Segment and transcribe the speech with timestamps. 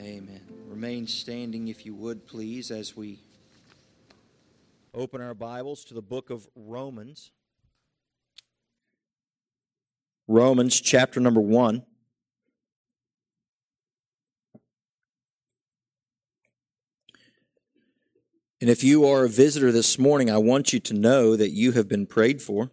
[0.00, 0.40] Amen.
[0.68, 3.18] Remain standing, if you would, please, as we
[4.94, 7.32] open our Bibles to the book of Romans.
[10.28, 11.82] Romans chapter number one.
[18.60, 21.72] And if you are a visitor this morning, I want you to know that you
[21.72, 22.70] have been prayed for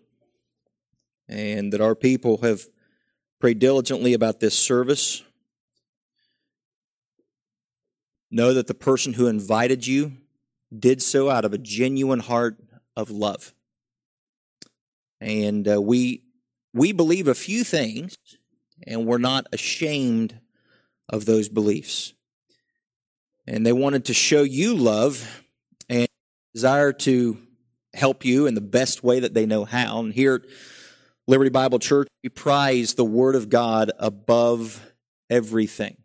[1.27, 2.67] and that our people have
[3.39, 5.23] prayed diligently about this service.
[8.35, 10.11] Know that the person who invited you
[10.77, 12.57] did so out of a genuine heart
[12.97, 13.53] of love.
[15.21, 16.23] And uh, we
[16.73, 18.17] we believe a few things
[18.85, 20.37] and we're not ashamed
[21.07, 22.13] of those beliefs.
[23.47, 25.45] And they wanted to show you love
[25.87, 26.05] and
[26.53, 27.37] desire to
[27.93, 29.99] help you in the best way that they know how.
[29.99, 30.41] And here at
[31.25, 34.85] Liberty Bible Church, we prize the Word of God above
[35.29, 35.95] everything.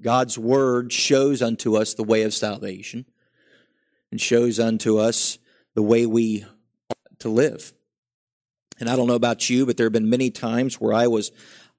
[0.00, 3.04] God's Word shows unto us the way of salvation
[4.10, 5.38] and shows unto us
[5.74, 6.44] the way we
[6.90, 7.72] ought to live.
[8.78, 11.32] And I don't know about you, but there have been many times where I was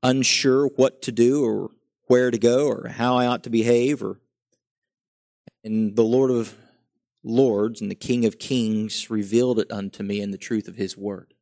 [0.03, 1.71] unsure what to do or
[2.07, 4.19] where to go or how I ought to behave or
[5.63, 6.55] and the Lord of
[7.23, 10.97] Lords and the King of Kings revealed it unto me in the truth of his
[10.97, 11.33] word.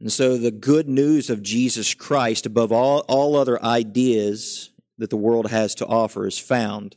[0.00, 5.16] And so the good news of Jesus Christ above all, all other ideas that the
[5.16, 6.96] world has to offer is found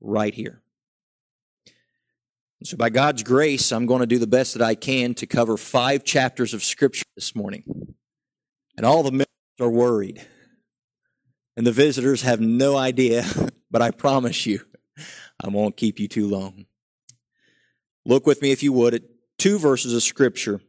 [0.00, 0.62] right here.
[2.62, 5.56] So, by God's grace, I'm going to do the best that I can to cover
[5.56, 7.94] five chapters of Scripture this morning.
[8.76, 9.26] And all the members
[9.60, 10.26] are worried.
[11.56, 13.24] And the visitors have no idea,
[13.70, 14.60] but I promise you,
[15.42, 16.66] I won't keep you too long.
[18.04, 19.02] Look with me, if you would, at
[19.38, 20.60] two verses of Scripture,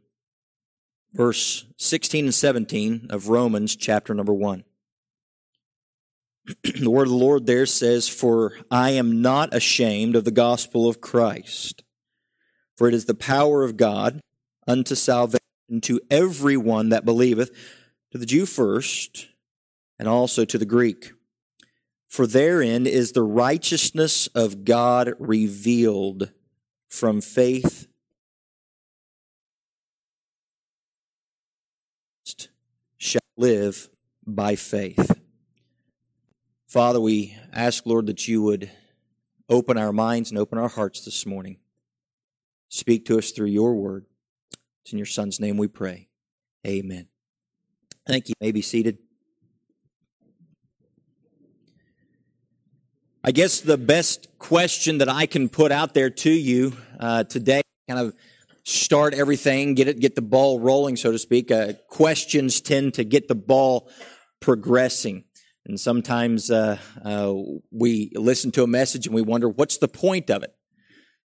[1.14, 4.64] verse 16 and 17 of Romans, chapter number 1.
[6.64, 10.88] the word of the Lord there says, For I am not ashamed of the gospel
[10.88, 11.84] of Christ,
[12.76, 14.22] for it is the power of God
[14.68, 15.42] unto salvation
[15.82, 17.52] to everyone that believeth,
[18.12, 19.28] to the Jew first,
[20.00, 21.12] and also to the Greek.
[22.08, 26.32] For therein is the righteousness of God revealed
[26.88, 27.88] from faith
[32.98, 33.90] shall live
[34.26, 35.27] by faith.
[36.68, 38.70] Father, we ask, Lord, that you would
[39.48, 41.60] open our minds and open our hearts this morning.
[42.68, 44.06] Speak to us through your word.
[44.84, 46.10] It's in your Son's name we pray.
[46.68, 47.08] Amen.
[48.06, 48.34] Thank you.
[48.38, 48.98] you may be seated.
[53.24, 57.62] I guess the best question that I can put out there to you uh, today,
[57.90, 58.14] kind of
[58.66, 61.50] start everything, get it, get the ball rolling, so to speak.
[61.50, 63.90] Uh, questions tend to get the ball
[64.42, 65.24] progressing.
[65.68, 67.34] And sometimes uh, uh,
[67.72, 70.56] we listen to a message and we wonder, what's the point of it?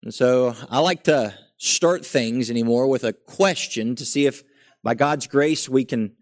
[0.05, 4.45] And so I like to start things anymore with a question to see if,
[4.85, 6.13] by God's grace, we can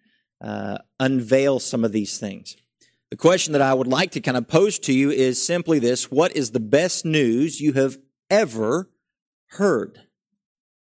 [0.40, 2.56] uh, unveil some of these things.
[3.10, 6.10] The question that I would like to kind of pose to you is simply this
[6.10, 7.98] What is the best news you have
[8.30, 8.90] ever
[9.48, 10.00] heard?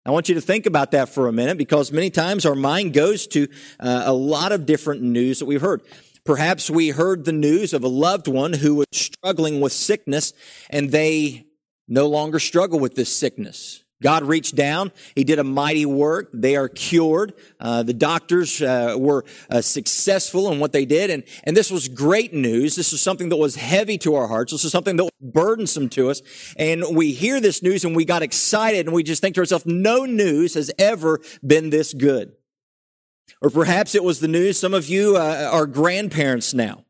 [0.06, 2.92] I want you to think about that for a minute because many times our mind
[2.92, 3.48] goes to
[3.80, 5.82] uh, a lot of different news that we've heard.
[6.24, 10.32] Perhaps we heard the news of a loved one who was struggling with sickness
[10.70, 11.44] and they
[11.86, 13.84] no longer struggle with this sickness.
[14.02, 14.92] God reached down.
[15.14, 16.30] He did a mighty work.
[16.34, 17.32] They are cured.
[17.60, 21.10] Uh, the doctors uh, were uh, successful in what they did.
[21.10, 22.76] And, and this was great news.
[22.76, 24.52] This was something that was heavy to our hearts.
[24.52, 26.22] This was something that was burdensome to us.
[26.58, 29.64] And we hear this news and we got excited and we just think to ourselves,
[29.66, 32.32] no news has ever been this good.
[33.40, 36.84] Or perhaps it was the news, some of you uh, are grandparents now.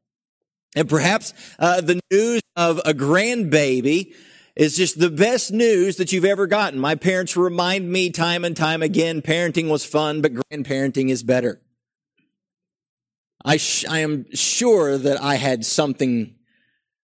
[0.77, 4.15] And perhaps uh, the news of a grandbaby
[4.57, 6.79] is just the best news that you've ever gotten.
[6.79, 11.61] My parents remind me time and time again, parenting was fun, but grandparenting is better.
[13.45, 16.37] I, sh- I am sure that I had something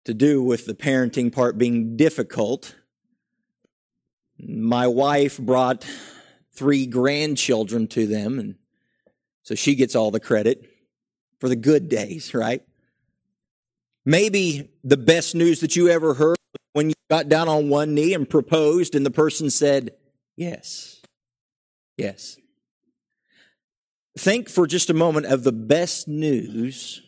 [0.05, 2.75] to do with the parenting part being difficult.
[4.37, 5.85] My wife brought
[6.53, 8.55] three grandchildren to them, and
[9.49, 10.69] so she gets all the credit
[11.39, 12.61] for the good days, right?
[14.05, 16.37] Maybe the best news that you ever heard
[16.73, 19.95] when you got down on one knee and proposed and the person said,
[20.37, 21.01] yes,
[21.97, 22.37] yes.
[24.19, 27.01] Think for just a moment of the best news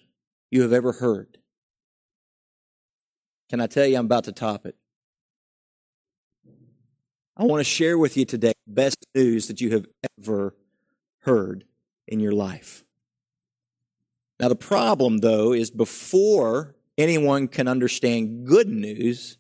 [0.50, 1.38] you have ever heard.
[3.52, 4.76] Can I tell you I'm about to top it?
[7.38, 9.86] I want to share with you today the best news that you have
[10.20, 10.56] ever
[11.20, 11.66] heard
[12.12, 12.84] in your life.
[14.40, 19.38] Now, the problem, though, is before anyone can understand good news,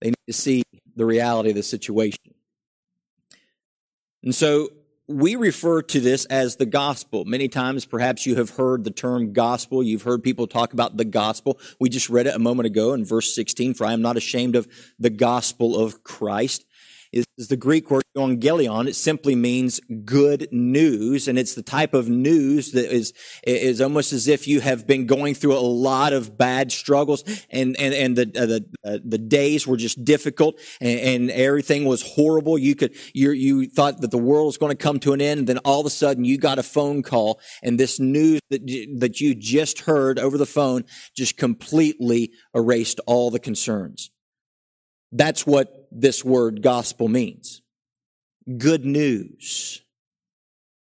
[0.00, 0.62] they need to see
[0.94, 2.34] the reality of the situation.
[4.22, 4.68] And so
[5.08, 7.24] we refer to this as the gospel.
[7.24, 9.82] Many times, perhaps you have heard the term gospel.
[9.82, 11.58] You've heard people talk about the gospel.
[11.80, 14.54] We just read it a moment ago in verse 16, for I am not ashamed
[14.54, 14.68] of
[14.98, 16.64] the gospel of Christ
[17.12, 18.88] is, is the Greek word evangelion.
[18.88, 23.12] It simply means good news, and it's the type of news that is
[23.44, 27.76] is almost as if you have been going through a lot of bad struggles, and
[27.78, 32.02] and and the uh, the uh, the days were just difficult, and, and, everything was
[32.02, 32.58] horrible.
[32.58, 35.40] You could you you thought that the world was going to come to an end,
[35.40, 38.66] and then all of a sudden you got a phone call, and this news that
[38.98, 40.84] that you just heard over the phone
[41.16, 44.11] just completely erased all the concerns.
[45.12, 47.60] That's what this word gospel means.
[48.58, 49.82] Good news.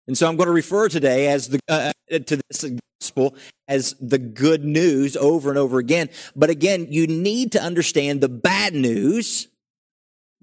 [0.06, 2.64] And so I'm going to refer today as the, uh, uh, to this
[3.00, 3.36] gospel
[3.68, 6.08] as the good news over and over again.
[6.34, 9.48] But again, you need to understand the bad news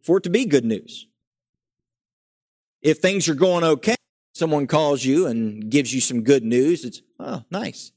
[0.04, 1.08] for it to be good news.
[2.82, 3.96] If things are going okay,
[4.34, 7.92] someone calls you and gives you some good news, it's, oh, nice.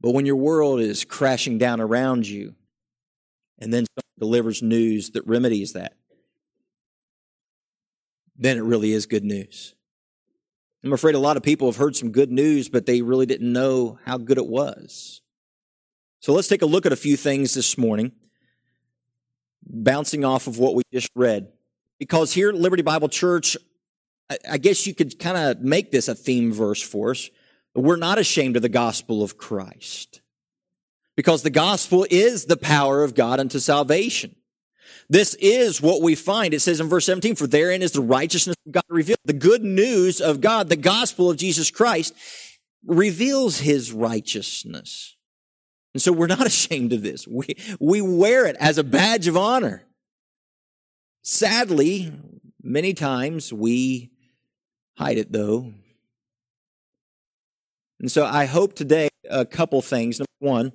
[0.00, 2.54] But when your world is crashing down around you,
[3.58, 3.86] and then
[4.18, 5.94] delivers news that remedies that,
[8.36, 9.74] then it really is good news.
[10.84, 13.52] I'm afraid a lot of people have heard some good news, but they really didn't
[13.52, 15.20] know how good it was.
[16.20, 18.12] So let's take a look at a few things this morning,
[19.64, 21.48] bouncing off of what we just read.
[21.98, 23.56] Because here at Liberty Bible Church,
[24.48, 27.30] I guess you could kind of make this a theme verse for us.
[27.74, 30.20] We're not ashamed of the gospel of Christ
[31.16, 34.36] because the gospel is the power of God unto salvation.
[35.08, 36.52] This is what we find.
[36.52, 39.18] It says in verse 17, for therein is the righteousness of God revealed.
[39.24, 42.14] The good news of God, the gospel of Jesus Christ,
[42.84, 45.16] reveals his righteousness.
[45.94, 47.26] And so we're not ashamed of this.
[47.26, 49.84] We, we wear it as a badge of honor.
[51.22, 52.12] Sadly,
[52.62, 54.10] many times we
[54.98, 55.72] hide it though.
[57.98, 60.18] And so I hope today a couple things.
[60.18, 60.72] Number one,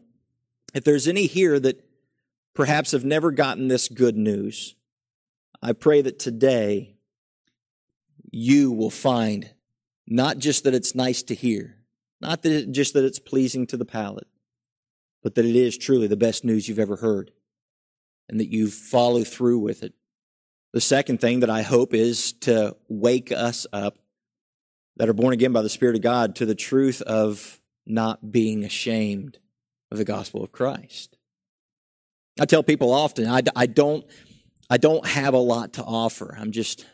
[0.73, 1.83] if there's any here that
[2.53, 4.75] perhaps have never gotten this good news,
[5.62, 6.95] I pray that today
[8.31, 9.51] you will find
[10.07, 11.77] not just that it's nice to hear,
[12.19, 14.27] not that it, just that it's pleasing to the palate,
[15.23, 17.31] but that it is truly the best news you've ever heard
[18.29, 19.94] and that you follow through with it.
[20.74, 23.97] The second thing that I hope is to wake us up
[24.97, 28.63] that are born again by the Spirit of God to the truth of not being
[28.63, 29.38] ashamed
[29.91, 31.17] of the gospel of Christ.
[32.39, 34.05] I tell people often, I, I don't,
[34.69, 36.35] I don't have a lot to offer.
[36.39, 36.85] I'm just,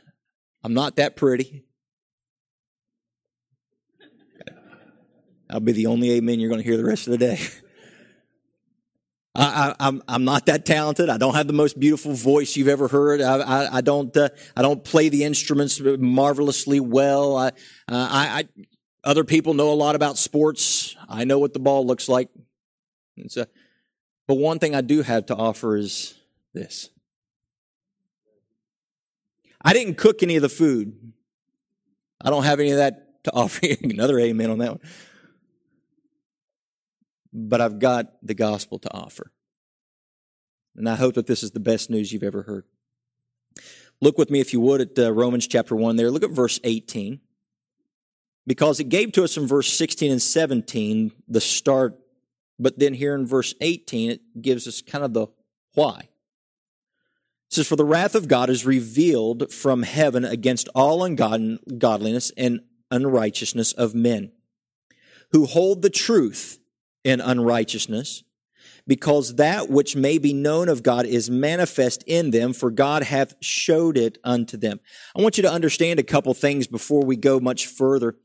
[0.63, 1.63] I'm not that pretty.
[5.49, 7.39] I'll be the only amen you're going to hear the rest of the day.
[9.35, 11.09] I, am I'm, I'm not that talented.
[11.09, 13.21] I don't have the most beautiful voice you've ever heard.
[13.21, 17.37] I, I, I don't uh, I don't play the instruments marvelously well.
[17.37, 17.51] I, uh,
[17.89, 18.65] I, I
[19.03, 20.95] other people know a lot about sports.
[21.07, 22.29] I know what the ball looks like.
[23.27, 23.45] So,
[24.27, 26.15] but one thing I do have to offer is
[26.53, 26.89] this.
[29.61, 31.13] I didn't cook any of the food.
[32.21, 33.77] I don't have any of that to offer you.
[33.83, 34.81] Another amen on that one.
[37.33, 39.31] But I've got the gospel to offer.
[40.75, 42.65] And I hope that this is the best news you've ever heard.
[43.99, 46.11] Look with me, if you would, at uh, Romans chapter 1 there.
[46.11, 47.19] Look at verse 18.
[48.45, 51.99] Because it gave to us in verse 16 and 17 the start
[52.59, 55.27] but then here in verse 18, it gives us kind of the
[55.73, 56.09] why.
[57.49, 62.61] It says, For the wrath of God is revealed from heaven against all ungodliness and
[62.91, 64.31] unrighteousness of men,
[65.31, 66.59] who hold the truth
[67.03, 68.23] in unrighteousness,
[68.87, 73.35] because that which may be known of God is manifest in them, for God hath
[73.41, 74.79] showed it unto them.
[75.15, 78.15] I want you to understand a couple things before we go much further.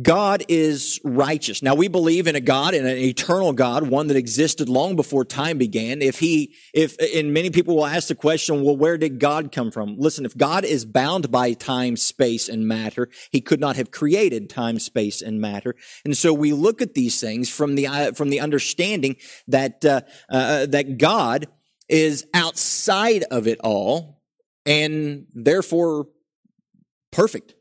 [0.00, 1.62] God is righteous.
[1.62, 5.24] Now we believe in a God, in an eternal God, one that existed long before
[5.24, 6.00] time began.
[6.00, 9.70] If he, if, and many people will ask the question, well, where did God come
[9.70, 9.96] from?
[9.98, 14.48] Listen, if God is bound by time, space, and matter, he could not have created
[14.48, 15.76] time, space, and matter.
[16.06, 19.16] And so we look at these things from the, uh, from the understanding
[19.48, 21.48] that, uh, uh, that God
[21.90, 24.22] is outside of it all
[24.64, 26.06] and therefore
[27.10, 27.54] perfect.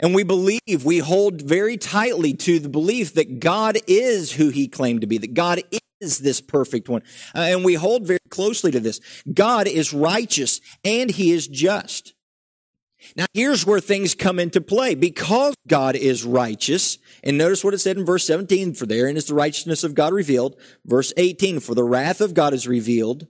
[0.00, 4.68] And we believe, we hold very tightly to the belief that God is who he
[4.68, 5.62] claimed to be, that God
[6.00, 7.02] is this perfect one.
[7.34, 9.00] Uh, and we hold very closely to this.
[9.32, 12.14] God is righteous and he is just.
[13.16, 14.94] Now, here's where things come into play.
[14.94, 19.26] Because God is righteous, and notice what it said in verse 17, for therein is
[19.26, 20.56] the righteousness of God revealed.
[20.84, 23.28] Verse 18, for the wrath of God is revealed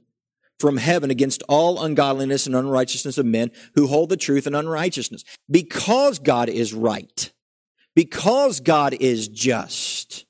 [0.59, 5.25] from heaven against all ungodliness and unrighteousness of men who hold the truth in unrighteousness.
[5.51, 7.33] Because God is right,
[7.95, 10.27] because God is just,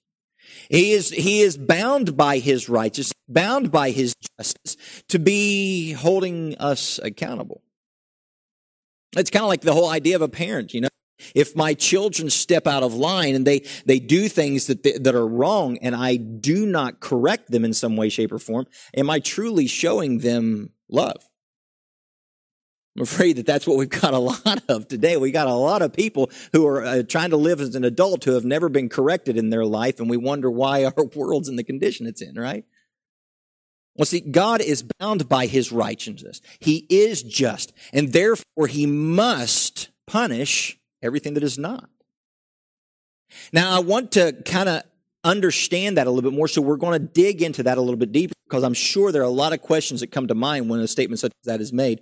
[0.71, 4.77] he is, he is bound by his righteousness, bound by his justice
[5.09, 7.63] to be holding us accountable.
[9.17, 10.89] It's kind of like the whole idea of a parent, you know.
[11.35, 15.15] If my children step out of line and they, they do things that, they, that
[15.15, 19.11] are wrong and I do not correct them in some way, shape, or form, am
[19.11, 21.29] I truly showing them love?
[22.99, 25.17] I'm afraid that that's what we've got a lot of today.
[25.17, 28.25] We got a lot of people who are uh, trying to live as an adult
[28.25, 31.57] who have never been corrected in their life, and we wonder why our world's in
[31.57, 32.65] the condition it's in, right?
[33.95, 36.41] Well, see, God is bound by his righteousness.
[36.61, 41.89] He is just, and therefore he must punish everything that is not.
[43.53, 44.83] Now, I want to kind of
[45.25, 47.97] understand that a little bit more, so we're going to dig into that a little
[47.97, 50.71] bit deeper because I'm sure there are a lot of questions that come to mind
[50.71, 52.01] when a statement such as that is made.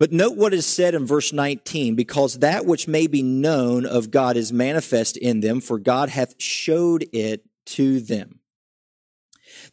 [0.00, 4.10] But note what is said in verse 19, because that which may be known of
[4.10, 8.40] God is manifest in them, for God hath showed it to them.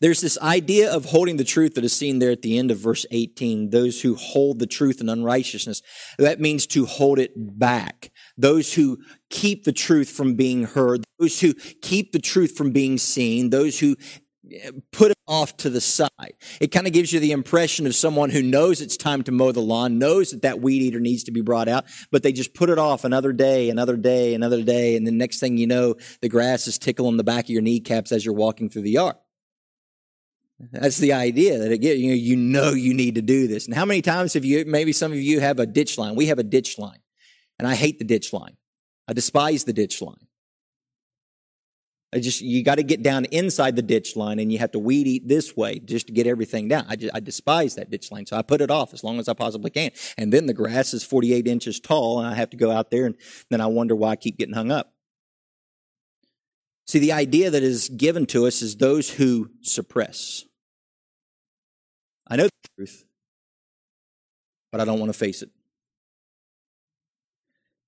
[0.01, 2.77] There's this idea of holding the truth that is seen there at the end of
[2.77, 3.69] verse 18.
[3.69, 5.81] Those who hold the truth in unrighteousness.
[6.17, 8.11] That means to hold it back.
[8.37, 11.03] Those who keep the truth from being heard.
[11.19, 13.49] Those who keep the truth from being seen.
[13.49, 13.97] Those who
[14.49, 16.33] eh, put it off to the side.
[16.61, 19.51] It kind of gives you the impression of someone who knows it's time to mow
[19.51, 22.53] the lawn, knows that that weed eater needs to be brought out, but they just
[22.53, 25.95] put it off another day, another day, another day, and the next thing you know,
[26.21, 29.17] the grass is tickling the back of your kneecaps as you're walking through the yard.
[30.59, 33.65] That's the idea that it, you know, you know you need to do this.
[33.65, 36.15] And how many times have you, maybe some of you have a ditch line.
[36.15, 36.99] We have a ditch line.
[37.57, 38.57] And I hate the ditch line.
[39.07, 40.27] I despise the ditch line.
[42.11, 44.79] I just, you got to get down inside the ditch line and you have to
[44.79, 46.85] weed eat this way just to get everything down.
[46.89, 48.25] I just, I despise that ditch line.
[48.25, 49.91] So I put it off as long as I possibly can.
[50.17, 53.05] And then the grass is 48 inches tall and I have to go out there
[53.05, 53.15] and
[53.51, 54.93] then I wonder why I keep getting hung up.
[56.87, 60.45] See, the idea that is given to us is those who suppress.
[62.29, 63.05] I know the truth,
[64.71, 65.49] but I don't want to face it.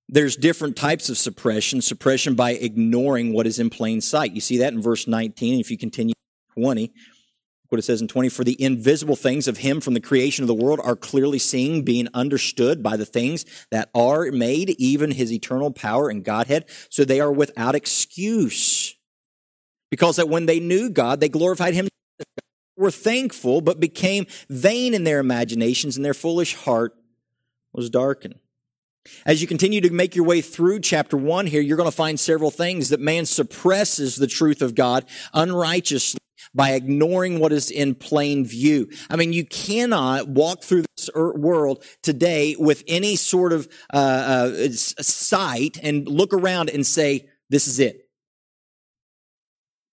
[0.09, 1.81] There's different types of suppression.
[1.81, 4.33] Suppression by ignoring what is in plain sight.
[4.33, 5.59] You see that in verse 19.
[5.59, 6.13] If you continue
[6.53, 6.91] 20,
[7.69, 10.47] what it says in 20, for the invisible things of him from the creation of
[10.47, 15.31] the world are clearly seen, being understood by the things that are made, even his
[15.31, 16.65] eternal power and Godhead.
[16.89, 18.97] So they are without excuse.
[19.89, 21.87] Because that when they knew God, they glorified him
[22.81, 26.93] were thankful, but became vain in their imaginations, and their foolish heart
[27.71, 28.35] was darkened.
[29.25, 32.19] As you continue to make your way through chapter one here, you're going to find
[32.19, 36.19] several things that man suppresses the truth of God unrighteously
[36.53, 38.89] by ignoring what is in plain view.
[39.09, 44.69] I mean, you cannot walk through this world today with any sort of uh, uh,
[44.69, 48.07] sight and look around and say, "This is it."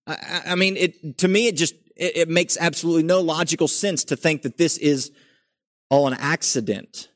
[0.07, 4.05] I, I mean, it to me, it just it, it makes absolutely no logical sense
[4.05, 5.13] to think that this is
[5.91, 7.09] all an accident.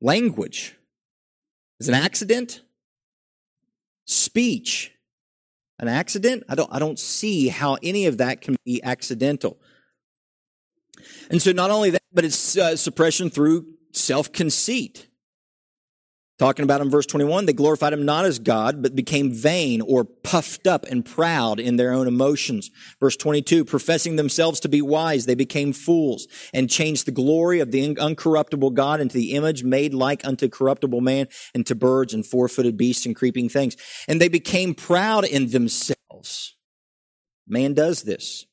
[0.00, 0.76] Language
[1.80, 2.60] is an accident.
[4.06, 4.92] Speech,
[5.78, 6.44] an accident.
[6.48, 9.58] I don't, I don't see how any of that can be accidental.
[11.30, 15.08] And so not only that, but it's uh, suppression through self conceit.
[16.36, 20.04] Talking about in verse 21, they glorified him not as God, but became vain or
[20.04, 22.72] puffed up and proud in their own emotions.
[22.98, 27.70] Verse 22, professing themselves to be wise, they became fools and changed the glory of
[27.70, 32.26] the uncorruptible God into the image made like unto corruptible man and to birds and
[32.26, 33.76] four-footed beasts and creeping things.
[34.08, 36.56] And they became proud in themselves.
[37.46, 38.44] Man does this.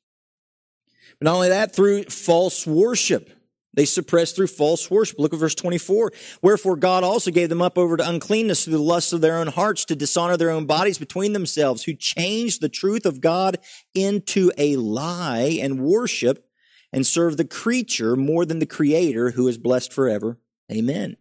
[1.17, 3.40] But not only that, through false worship.
[3.73, 5.17] They suppressed through false worship.
[5.17, 6.11] Look at verse 24.
[6.41, 9.47] Wherefore God also gave them up over to uncleanness through the lusts of their own
[9.47, 13.57] hearts to dishonor their own bodies between themselves, who changed the truth of God
[13.93, 16.49] into a lie and worship
[16.91, 20.37] and serve the creature more than the creator who is blessed forever.
[20.69, 21.15] Amen.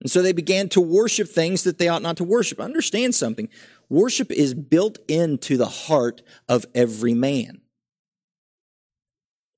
[0.00, 2.60] And so they began to worship things that they ought not to worship.
[2.60, 3.48] Understand something.
[3.88, 7.60] Worship is built into the heart of every man.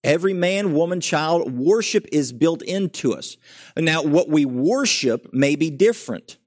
[0.05, 3.37] Every man, woman, child, worship is built into us.
[3.76, 6.38] Now, what we worship may be different.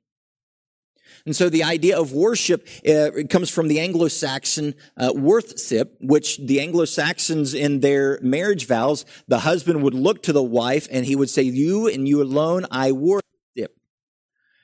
[1.25, 6.61] And so the idea of worship uh, comes from the Anglo-Saxon uh, worthship, which the
[6.61, 11.29] Anglo-Saxons in their marriage vows, the husband would look to the wife and he would
[11.29, 13.21] say, you and you alone I worship.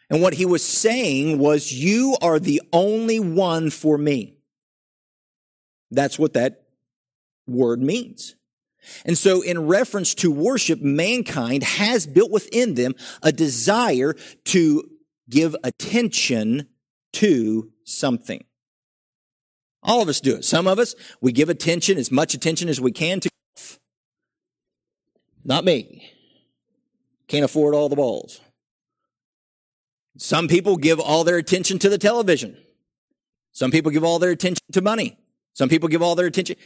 [0.09, 4.37] And what he was saying was, you are the only one for me.
[5.91, 6.63] That's what that
[7.45, 8.36] word means.
[9.05, 14.13] And so in reference to worship, mankind has built within them a desire
[14.45, 14.83] to
[15.29, 16.67] give attention
[17.13, 18.43] to something.
[19.83, 20.45] All of us do it.
[20.45, 23.29] Some of us, we give attention, as much attention as we can to.
[25.45, 26.11] Not me.
[27.27, 28.41] Can't afford all the balls.
[30.17, 32.57] Some people give all their attention to the television.
[33.53, 35.17] Some people give all their attention to money.
[35.53, 36.57] Some people give all their attention.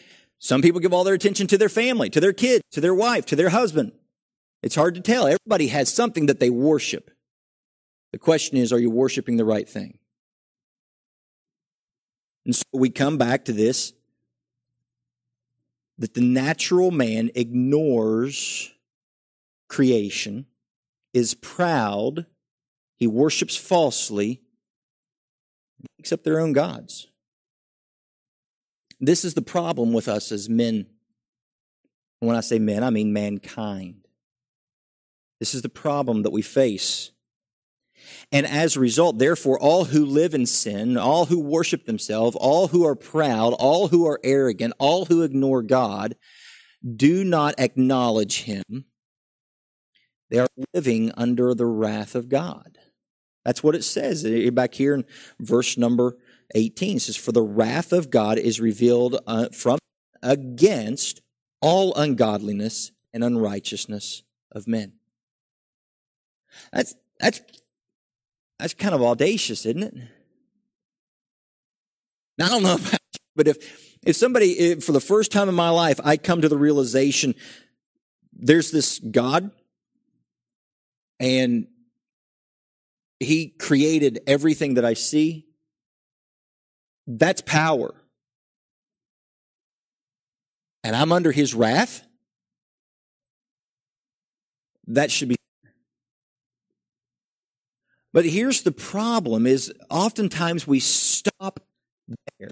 [0.44, 3.28] Some people give all their attention to their family, to their kids, to their wife,
[3.28, 3.92] to their husband.
[4.64, 5.28] It's hard to tell.
[5.28, 7.12] Everybody has something that they worship.
[8.12, 10.00] The question is, are you worshiping the right thing?
[12.44, 13.94] And so we come back to this
[16.00, 18.72] that the natural man ignores
[19.68, 20.48] creation,
[21.14, 22.26] is proud,
[22.96, 24.42] he worships falsely,
[25.98, 27.11] makes up their own gods.
[29.02, 30.86] This is the problem with us as men.
[32.20, 34.06] When I say men, I mean mankind.
[35.40, 37.12] This is the problem that we face.
[38.32, 42.68] And as a result, therefore, all who live in sin, all who worship themselves, all
[42.68, 46.16] who are proud, all who are arrogant, all who ignore God,
[46.96, 48.86] do not acknowledge Him.
[50.30, 52.78] They are living under the wrath of God.
[53.44, 55.06] That's what it says eh, back here in
[55.40, 56.18] verse number
[56.56, 56.98] 18.
[56.98, 59.80] It says, For the wrath of God is revealed uh, from
[60.22, 61.22] against
[61.62, 64.94] all ungodliness and unrighteousness of men.
[66.72, 67.42] That's, that's,
[68.60, 69.94] that's kind of audacious, isn't it?
[72.38, 75.50] Now, I don't know about you, but if, if somebody, if for the first time
[75.50, 77.36] in my life, I come to the realization
[78.34, 79.52] there's this God
[81.20, 81.68] and
[83.20, 85.46] he created everything that I see.
[87.08, 87.94] That's power.
[90.84, 92.06] And I'm under his wrath.
[94.88, 95.36] That should be.
[98.14, 101.60] But here's the problem is oftentimes we stop
[102.40, 102.50] there.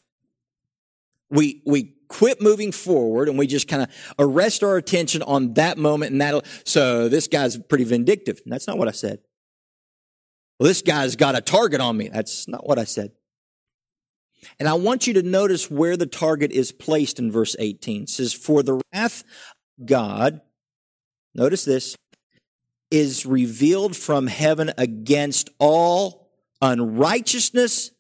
[1.30, 5.78] We, we quit moving forward and we just kind of arrest our attention on that
[5.78, 6.46] moment and that.
[6.66, 8.42] So this guy's pretty vindictive.
[8.46, 9.20] That's not what I said.
[10.60, 12.10] Well, this guy's got a target on me.
[12.10, 13.12] That's not what I said.
[14.60, 18.04] And I want you to notice where the target is placed in verse 18.
[18.04, 19.24] It says, For the wrath
[19.84, 20.42] God,
[21.34, 21.96] notice this,
[22.92, 26.30] is revealed from heaven against all
[26.62, 27.92] unrighteousness,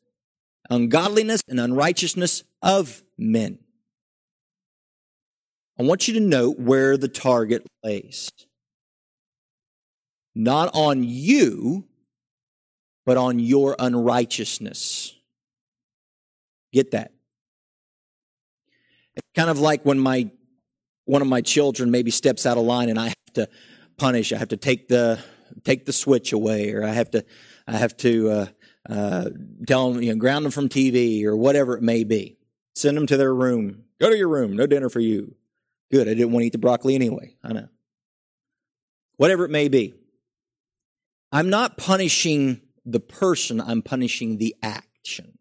[0.69, 3.59] ungodliness, and unrighteousness of men.
[5.79, 8.29] I want you to note where the target lays.
[10.35, 11.85] Not on you,
[13.05, 15.15] but on your unrighteousness.
[16.71, 17.13] Get that?
[19.15, 20.29] It's kind of like when my
[21.05, 23.49] one of my children maybe steps out of line and I have to
[23.97, 24.31] punish.
[24.31, 25.19] I have to take the
[25.63, 27.25] take the switch away, or I have to
[27.67, 28.45] I have to uh,
[28.87, 29.29] uh,
[29.67, 32.37] tell them you know ground them from TV or whatever it may be.
[32.75, 33.83] Send them to their room.
[33.99, 34.55] Go to your room.
[34.55, 35.35] No dinner for you.
[35.91, 36.07] Good.
[36.07, 37.35] I didn't want to eat the broccoli anyway.
[37.43, 37.67] I know.
[39.17, 39.95] Whatever it may be.
[41.31, 45.38] I'm not punishing the person, I'm punishing the action.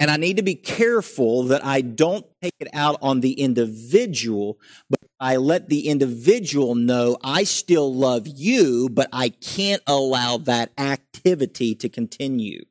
[0.00, 4.58] And I need to be careful that I don't take it out on the individual,
[4.90, 10.72] but I let the individual know I still love you, but I can't allow that
[10.78, 12.64] activity to continue.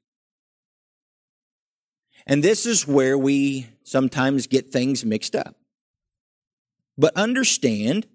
[2.27, 5.55] And this is where we sometimes get things mixed up.
[6.97, 8.07] But understand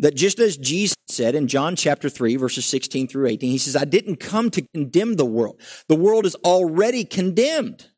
[0.00, 3.76] that just as Jesus said in John chapter 3, verses 16 through 18, he says,
[3.76, 5.60] I didn't come to condemn the world.
[5.88, 7.88] The world is already condemned.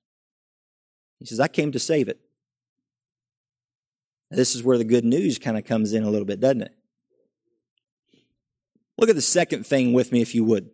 [1.20, 2.20] He says, I came to save it.
[4.30, 6.74] This is where the good news kind of comes in a little bit, doesn't it?
[8.98, 10.70] Look at the second thing with me, if you would.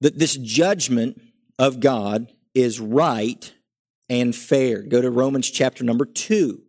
[0.00, 1.20] That this judgment
[1.58, 3.52] of God is right
[4.08, 4.82] and fair.
[4.82, 6.62] Go to Romans chapter number 2.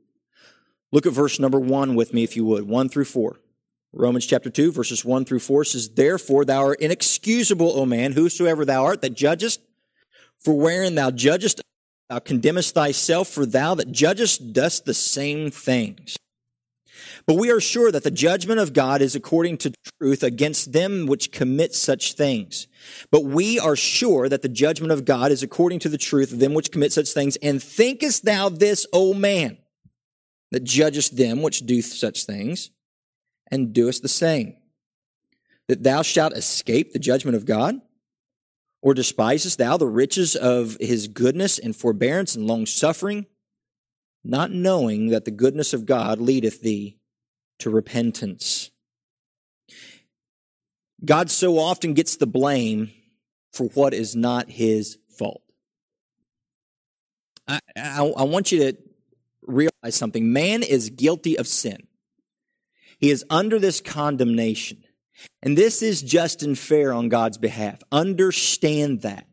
[0.92, 3.40] Look at verse number one with me, if you would, one through four.
[3.94, 8.66] Romans chapter 2, verses 1 through 4 says, Therefore thou art inexcusable, O man, whosoever
[8.66, 9.62] thou art that judgest,
[10.38, 11.62] for wherein thou judgest,
[12.10, 16.18] thou condemnest thyself, for thou that judgest dost the same things.
[17.26, 21.06] But we are sure that the judgment of God is according to truth against them
[21.08, 22.68] which commit such things.
[23.12, 26.40] But we are sure that the judgment of God is according to the truth of
[26.40, 27.36] them which commit such things.
[27.38, 29.58] And thinkest thou this, O man,
[30.52, 32.72] that judgest them which do such things,
[33.52, 34.56] and doest the same,
[35.68, 37.82] that thou shalt escape the judgment of God?
[38.84, 43.26] Or despisest thou the riches of his goodness and forbearance and long suffering,
[44.24, 46.98] not knowing that the goodness of God leadeth thee
[47.60, 48.70] to repentance?
[51.04, 52.92] God so often gets the blame
[53.52, 55.42] for what is not his fault.
[57.48, 58.78] I, I, I, want you to
[59.48, 60.32] realize something.
[60.32, 61.88] Man is guilty of sin.
[63.00, 64.84] He is under this condemnation.
[65.42, 67.82] And this is just and fair on God's behalf.
[67.92, 69.26] Understand that.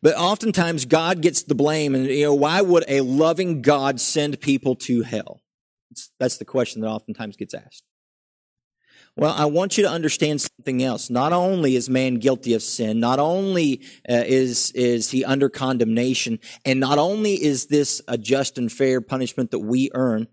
[0.00, 4.40] But oftentimes God gets the blame and, you know, why would a loving God send
[4.40, 5.40] people to hell?
[6.20, 7.82] That's the question that oftentimes gets asked.
[9.18, 11.10] Well, I want you to understand something else.
[11.10, 16.38] Not only is man guilty of sin, not only uh, is, is he under condemnation,
[16.64, 20.28] and not only is this a just and fair punishment that we earn,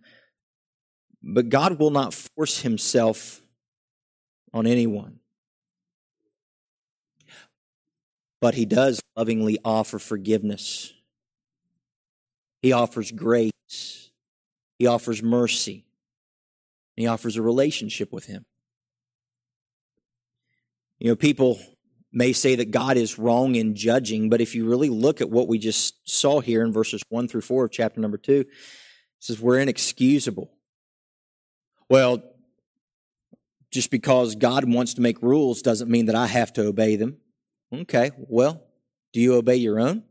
[1.24, 3.42] but God will not force himself
[4.54, 5.20] on anyone.
[8.40, 10.94] But he does lovingly offer forgiveness.
[12.62, 14.12] He offers grace.
[14.78, 15.88] He offers mercy.
[16.96, 18.46] He offers a relationship with him.
[21.00, 21.60] You know, people
[22.12, 25.48] may say that God is wrong in judging, but if you really look at what
[25.48, 28.48] we just saw here in verses 1 through 4 of chapter number 2, it
[29.20, 30.50] says we're inexcusable.
[31.90, 32.24] Well,
[33.72, 37.18] just because God wants to make rules doesn't mean that I have to obey them.
[37.74, 38.64] Okay, well,
[39.12, 40.04] do you obey your own?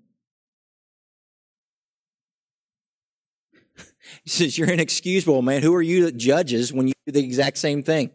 [4.25, 5.63] he says, You're inexcusable, man.
[5.63, 8.11] Who are you that judges when you do the exact same thing?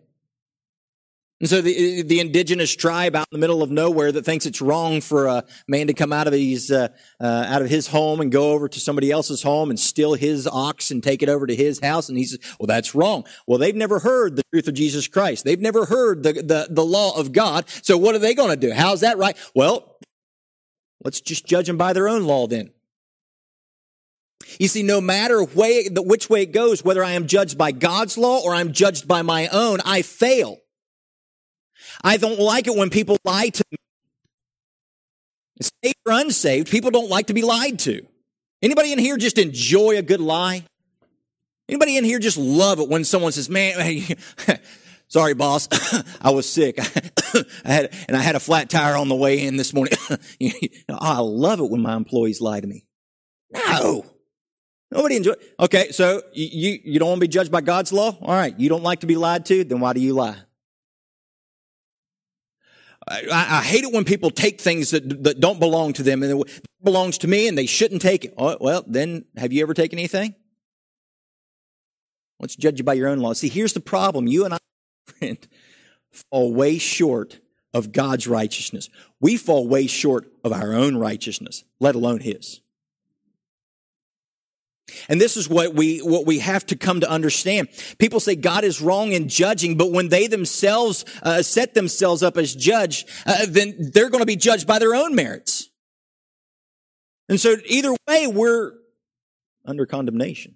[1.40, 4.62] And so the, the indigenous tribe out in the middle of nowhere that thinks it's
[4.62, 6.90] wrong for a man to come out of his, uh,
[7.22, 10.48] uh, out of his home and go over to somebody else's home and steal his
[10.48, 12.10] ox and take it over to his house.
[12.10, 13.26] And he says, well, that's wrong.
[13.48, 15.46] Well, they've never heard the truth of Jesus Christ.
[15.46, 17.70] They've never heard the, the, the law of God.
[17.84, 18.74] So what are they going to do?
[18.74, 19.38] How's that right?
[19.56, 19.98] Well,
[21.06, 22.72] let's just judge them by their own law then.
[24.60, 28.18] You see, no matter way, which way it goes, whether I am judged by God's
[28.18, 30.58] law or I'm judged by my own, I fail.
[32.04, 33.78] I don't like it when people lie to me.
[35.62, 38.06] Saved or unsaved, people don't like to be lied to.
[38.62, 40.64] Anybody in here just enjoy a good lie?
[41.68, 44.02] Anybody in here just love it when someone says, man,
[45.08, 45.68] sorry, boss,
[46.22, 46.80] I was sick.
[47.66, 49.94] I had, and I had a flat tire on the way in this morning.
[50.90, 52.86] I love it when my employees lie to me.
[53.52, 54.06] No.
[54.92, 55.34] Nobody enjoy.
[55.60, 58.18] Okay, so you, you don't want to be judged by God's law?
[58.22, 58.58] All right.
[58.60, 59.64] You don't like to be lied to?
[59.64, 60.38] Then why do you lie?
[63.08, 66.42] I, I, hate it when people take things that, that don't belong to them and
[66.42, 68.34] it belongs to me and they shouldn't take it.
[68.38, 70.36] Oh, well, then have you ever taken anything?
[72.40, 73.34] Let's judge you by your own law.
[73.34, 74.28] See, here's the problem.
[74.28, 74.58] You and I,
[75.06, 75.48] friend,
[76.12, 77.40] fall way short
[77.74, 78.90] of God's righteousness.
[79.20, 82.62] We fall way short of our own righteousness, let alone His.
[85.08, 87.70] And this is what we, what we have to come to understand.
[87.98, 92.38] People say God is wrong in judging, but when they themselves uh, set themselves up
[92.38, 95.70] as judge, uh, then they're going to be judged by their own merits.
[97.28, 98.74] And so either way, we're
[99.66, 100.56] under condemnation.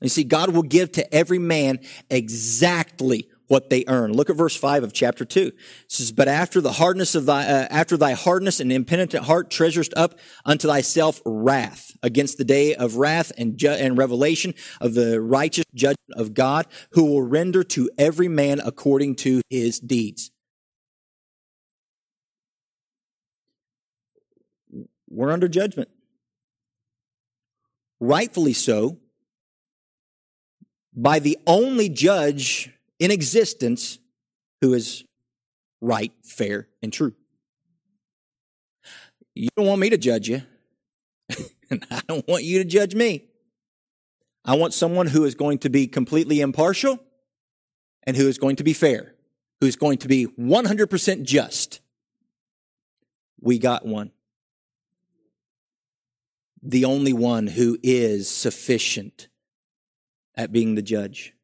[0.00, 4.12] You see, God will give to every man exactly what they earn.
[4.12, 5.40] Look at verse 5 of chapter 2.
[5.40, 5.54] It
[5.88, 9.92] says, But after the hardness of thy, uh, after thy hardness and impenitent heart treasurest
[9.96, 15.20] up unto thyself wrath against the day of wrath and, ju- and revelation of the
[15.20, 20.30] righteous judgment of God, who will render to every man according to his deeds.
[25.08, 25.88] We're under judgment.
[27.98, 28.98] Rightfully so,
[30.94, 33.98] by the only judge in existence
[34.60, 35.04] who is
[35.80, 37.14] right, fair, and true.
[39.34, 40.42] You don't want me to judge you,
[41.70, 43.24] and I don't want you to judge me.
[44.44, 46.98] I want someone who is going to be completely impartial
[48.04, 49.14] and who is going to be fair,
[49.60, 51.80] who is going to be 100% just.
[53.40, 54.12] We got one.
[56.62, 59.28] The only one who is sufficient
[60.34, 61.34] at being the judge.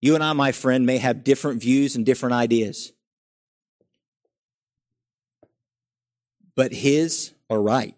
[0.00, 2.92] You and I, my friend, may have different views and different ideas.
[6.56, 7.94] But his are right.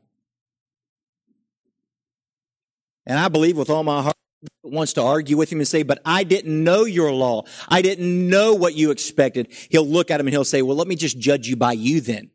[3.07, 4.17] And I believe with all my heart
[4.62, 7.45] wants to argue with him and say, but I didn't know your law.
[7.69, 9.53] I didn't know what you expected.
[9.71, 12.01] He'll look at him and he'll say, well, let me just judge you by you
[12.01, 12.31] then.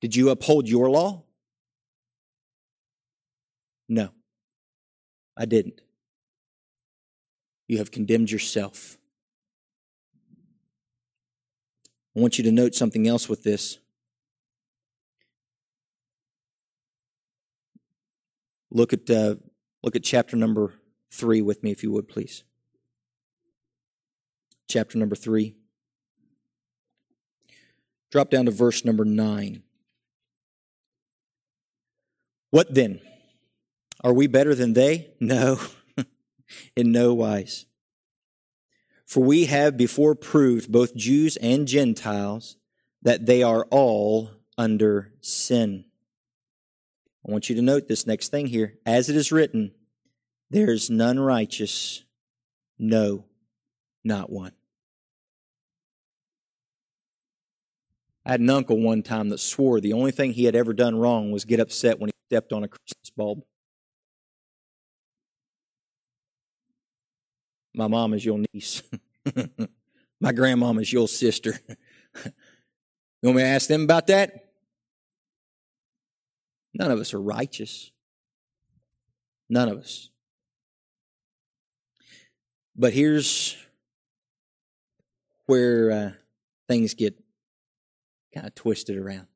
[0.00, 1.22] Did you uphold your law?
[3.88, 4.10] No,
[5.36, 5.80] I didn't.
[7.72, 8.98] You have condemned yourself.
[12.14, 13.78] I want you to note something else with this.
[18.70, 19.36] Look at uh,
[19.82, 20.74] look at chapter number
[21.10, 22.44] three with me, if you would, please.
[24.68, 25.54] Chapter number three.
[28.10, 29.62] Drop down to verse number nine.
[32.50, 33.00] What then?
[34.04, 35.14] Are we better than they?
[35.20, 35.58] No,
[36.76, 37.66] in no wise.
[39.06, 42.56] For we have before proved, both Jews and Gentiles,
[43.02, 45.84] that they are all under sin.
[47.26, 48.78] I want you to note this next thing here.
[48.86, 49.72] As it is written,
[50.50, 52.04] there is none righteous,
[52.78, 53.26] no,
[54.04, 54.52] not one.
[58.24, 60.96] I had an uncle one time that swore the only thing he had ever done
[60.96, 63.44] wrong was get upset when he stepped on a Christmas bulb.
[67.74, 68.82] My mom is your niece.
[70.20, 71.58] My grandmom is your sister.
[72.24, 72.32] you
[73.22, 74.52] want me to ask them about that?
[76.74, 77.90] None of us are righteous.
[79.48, 80.10] None of us.
[82.76, 83.56] But here's
[85.46, 86.10] where uh,
[86.68, 87.14] things get
[88.34, 89.26] kind of twisted around.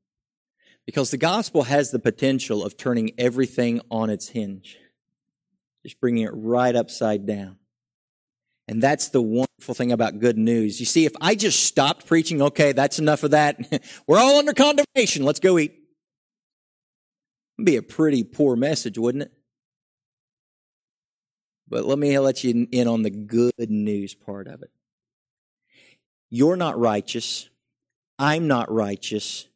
[0.86, 4.78] Because the gospel has the potential of turning everything on its hinge,
[5.84, 7.58] just bringing it right upside down.
[8.68, 10.80] And that's the wonderful thing about good news.
[10.80, 13.58] You see, if I just stopped preaching, okay, that's enough of that.
[14.06, 15.24] We're all under condemnation.
[15.24, 15.72] Let's go eat.
[17.58, 19.32] It'd be a pretty poor message, wouldn't it?
[21.68, 24.70] But let me let you in on the good news part of it.
[26.30, 27.48] You're not righteous.
[28.18, 29.48] I'm not righteous.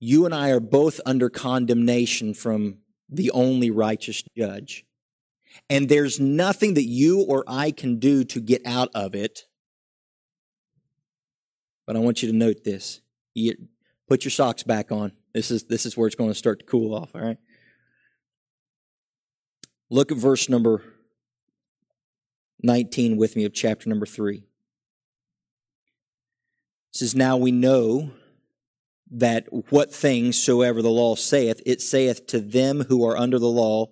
[0.00, 4.84] You and I are both under condemnation from the only righteous judge.
[5.68, 9.46] And there's nothing that you or I can do to get out of it.
[11.86, 13.00] But I want you to note this.
[13.34, 13.54] You
[14.08, 15.12] put your socks back on.
[15.34, 17.38] This is, this is where it's going to start to cool off, all right?
[19.90, 20.82] Look at verse number
[22.62, 24.36] 19 with me of chapter number 3.
[24.36, 24.44] It
[26.92, 28.10] says, Now we know
[29.10, 33.46] that what things soever the law saith, it saith to them who are under the
[33.46, 33.88] law,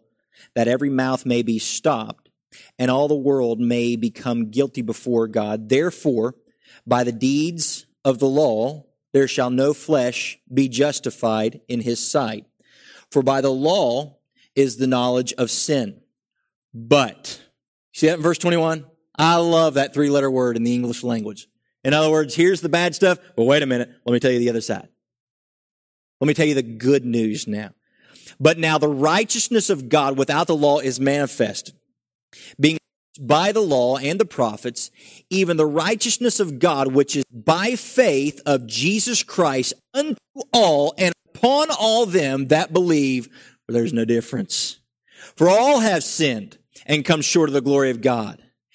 [0.54, 2.28] that every mouth may be stopped,
[2.78, 5.68] and all the world may become guilty before God.
[5.68, 6.34] Therefore,
[6.86, 12.46] by the deeds of the law, there shall no flesh be justified in his sight.
[13.10, 14.18] For by the law
[14.54, 16.00] is the knowledge of sin.
[16.72, 17.42] But,
[17.92, 18.86] see that in verse 21?
[19.16, 21.48] I love that three letter word in the English language.
[21.82, 24.38] In other words, here's the bad stuff, but wait a minute, let me tell you
[24.38, 24.88] the other side.
[26.20, 27.70] Let me tell you the good news now.
[28.40, 31.74] But now the righteousness of God without the law is manifested,
[32.58, 32.78] being
[33.20, 34.90] by the law and the prophets,
[35.28, 40.16] even the righteousness of God, which is by faith of Jesus Christ unto
[40.52, 43.28] all and upon all them that believe,
[43.68, 44.80] there's no difference.
[45.36, 48.42] For all have sinned and come short of the glory of God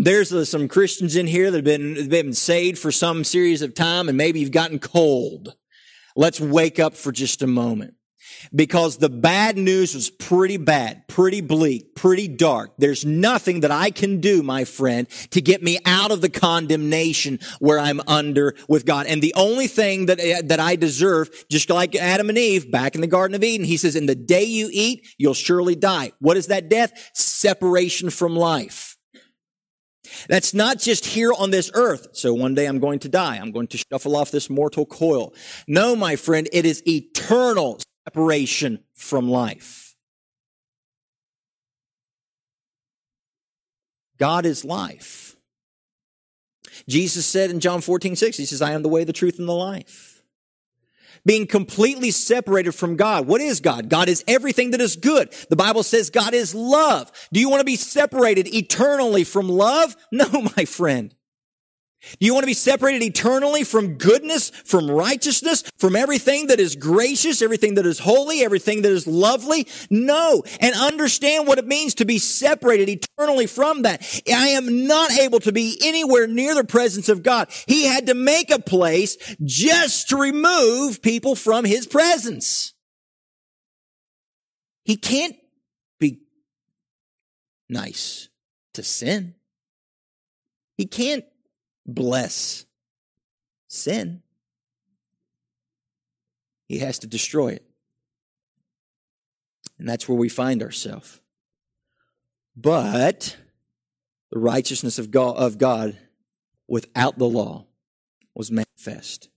[0.00, 3.74] There's uh, some Christians in here that have been, been saved for some series of
[3.74, 5.56] time and maybe you've gotten cold.
[6.14, 7.94] Let's wake up for just a moment.
[8.54, 12.74] Because the bad news was pretty bad, pretty bleak, pretty dark.
[12.78, 17.40] There's nothing that I can do, my friend, to get me out of the condemnation
[17.58, 19.06] where I'm under with God.
[19.06, 22.94] And the only thing that, uh, that I deserve, just like Adam and Eve back
[22.94, 26.12] in the Garden of Eden, he says, in the day you eat, you'll surely die.
[26.20, 27.10] What is that death?
[27.14, 28.87] Separation from life.
[30.28, 32.08] That's not just here on this earth.
[32.12, 33.36] So one day I'm going to die.
[33.36, 35.34] I'm going to shuffle off this mortal coil.
[35.66, 39.94] No, my friend, it is eternal separation from life.
[44.18, 45.36] God is life.
[46.88, 49.48] Jesus said in John 14, 6, he says, I am the way, the truth, and
[49.48, 50.07] the life.
[51.24, 53.26] Being completely separated from God.
[53.26, 53.88] What is God?
[53.88, 55.32] God is everything that is good.
[55.50, 57.10] The Bible says God is love.
[57.32, 59.96] Do you want to be separated eternally from love?
[60.10, 61.14] No, my friend.
[62.00, 66.76] Do you want to be separated eternally from goodness, from righteousness, from everything that is
[66.76, 69.66] gracious, everything that is holy, everything that is lovely?
[69.90, 70.44] No.
[70.60, 74.22] And understand what it means to be separated eternally from that.
[74.32, 77.50] I am not able to be anywhere near the presence of God.
[77.66, 82.74] He had to make a place just to remove people from his presence.
[84.84, 85.36] He can't
[85.98, 86.20] be
[87.68, 88.28] nice
[88.74, 89.34] to sin.
[90.76, 91.24] He can't
[91.88, 92.66] bless
[93.66, 94.22] sin.
[96.68, 97.64] He has to destroy it.
[99.78, 101.20] And that's where we find ourselves.
[102.54, 103.36] But
[104.30, 105.96] the righteousness of God, of God
[106.66, 107.66] without the law
[108.34, 109.28] was manifest.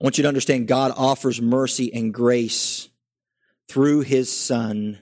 [0.00, 2.88] I want you to understand God offers mercy and grace
[3.68, 4.98] through his son,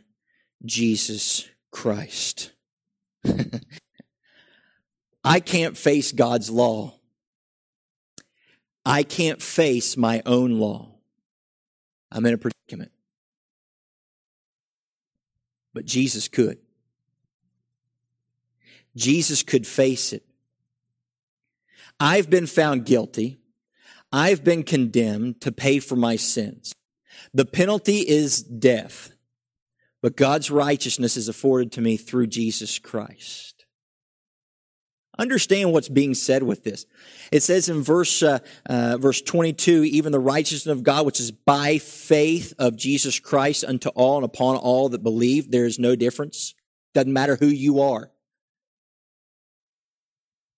[0.64, 2.52] Jesus Christ.
[5.22, 6.94] I can't face God's law.
[8.84, 10.88] I can't face my own law.
[12.10, 12.92] I'm in a predicament.
[15.72, 16.58] But Jesus could.
[18.96, 20.24] Jesus could face it.
[22.00, 23.38] I've been found guilty.
[24.12, 26.74] I've been condemned to pay for my sins.
[27.32, 29.12] The penalty is death,
[30.02, 33.49] but God's righteousness is afforded to me through Jesus Christ.
[35.20, 36.86] Understand what's being said with this.
[37.30, 41.30] It says in verse uh, uh, verse 22, even the righteousness of God, which is
[41.30, 45.94] by faith of Jesus Christ unto all and upon all that believe, there is no
[45.94, 46.54] difference.
[46.94, 48.10] Doesn't matter who you are.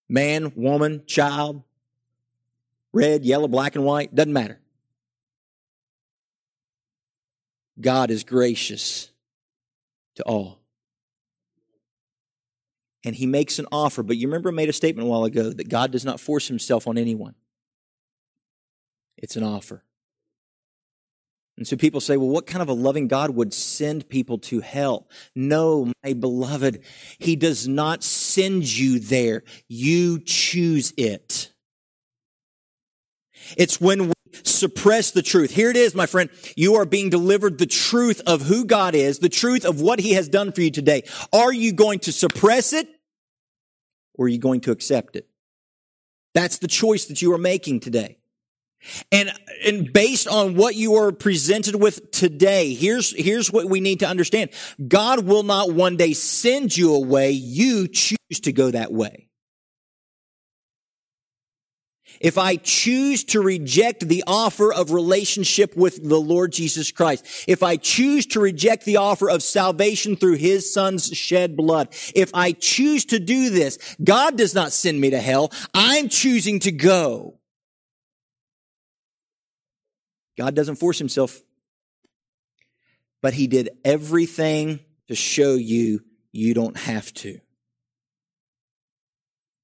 [0.09, 1.65] Man, woman, child,
[2.93, 4.61] red, yellow, black, and white, doesn't matter.
[7.81, 9.11] God is gracious
[10.15, 10.62] to all
[13.05, 14.03] and he makes an offer.
[14.03, 16.49] But you remember I made a statement a while ago that God does not force
[16.49, 17.35] himself on anyone.
[19.17, 19.85] It's an offer.
[21.57, 24.61] And so people say, well, what kind of a loving God would send people to
[24.61, 25.09] hell?
[25.35, 26.83] No, my beloved,
[27.19, 29.43] he does not send you there.
[29.69, 31.53] You choose it.
[33.57, 35.51] It's when we suppress the truth.
[35.51, 36.31] Here it is, my friend.
[36.57, 40.15] You are being delivered the truth of who God is, the truth of what he
[40.15, 41.03] has done for you today.
[41.33, 42.89] Are you going to suppress it
[44.15, 45.29] or are you going to accept it?
[46.35, 48.19] That's the choice that you are making today.
[49.13, 49.31] And,
[49.65, 54.09] and based on what you are presented with today, here's, here's what we need to
[54.09, 54.51] understand.
[54.89, 57.31] God will not one day send you away.
[57.31, 59.29] You choose to go that way.
[62.21, 67.63] If I choose to reject the offer of relationship with the Lord Jesus Christ, if
[67.63, 72.53] I choose to reject the offer of salvation through his son's shed blood, if I
[72.53, 75.53] choose to do this, God does not send me to hell.
[75.75, 77.39] I'm choosing to go.
[80.39, 81.41] God doesn't force himself,
[83.21, 87.39] but he did everything to show you you don't have to.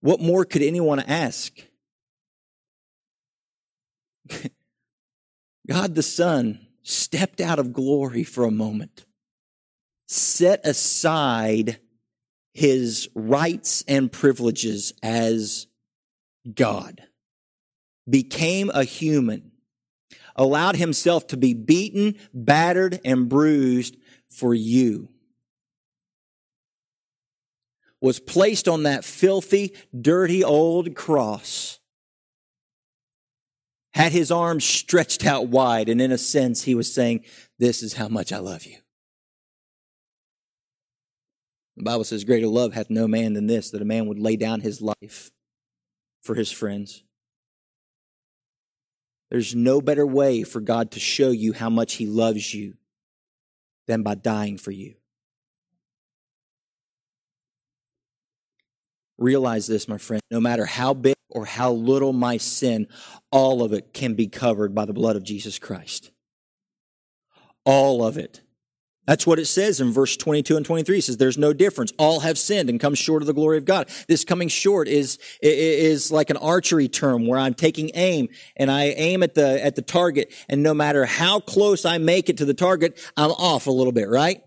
[0.01, 1.59] What more could anyone ask?
[5.69, 9.05] God the Son stepped out of glory for a moment,
[10.07, 11.79] set aside
[12.55, 15.67] his rights and privileges as
[16.55, 17.03] God,
[18.09, 19.53] became a human,
[20.35, 23.97] allowed himself to be beaten, battered, and bruised
[24.31, 25.09] for you
[28.01, 31.78] was placed on that filthy, dirty old cross
[33.99, 37.25] had his arms stretched out wide, and in a sense, he was saying,
[37.59, 38.77] This is how much I love you.
[41.77, 44.37] The Bible says, Greater love hath no man than this, that a man would lay
[44.37, 45.33] down his life
[46.23, 47.03] for his friends.
[49.33, 52.75] There's no better way for God to show you how much he loves you
[53.89, 54.95] than by dying for you.
[59.19, 60.23] Realize this, my friend.
[60.31, 62.87] No matter how big or how little my sin,
[63.31, 66.11] all of it can be covered by the blood of Jesus Christ.
[67.65, 68.41] All of it.
[69.09, 70.99] That's what it says in verse 22 and 23.
[70.99, 71.95] It says, there's no difference.
[71.99, 73.89] All have sinned and come short of the glory of God.
[74.07, 78.89] This coming short is, is like an archery term where I'm taking aim and I
[78.89, 80.35] aim at the, at the target.
[80.51, 83.93] And no matter how close I make it to the target, I'm off a little
[83.93, 84.43] bit, right?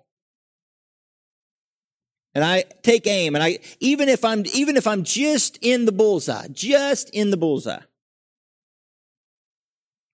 [2.34, 5.92] And I take aim and I, even if I'm, even if I'm just in the
[5.92, 7.82] bullseye, just in the bullseye,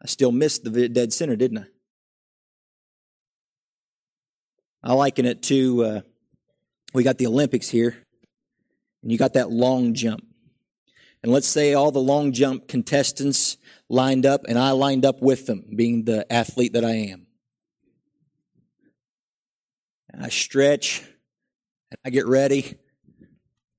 [0.01, 1.65] I still missed the dead center, didn't I?
[4.83, 6.01] I liken it to uh,
[6.93, 7.97] we got the Olympics here,
[9.03, 10.25] and you got that long jump.
[11.23, 13.57] And let's say all the long jump contestants
[13.89, 17.27] lined up, and I lined up with them, being the athlete that I am.
[20.09, 21.03] And I stretch,
[21.91, 22.77] and I get ready,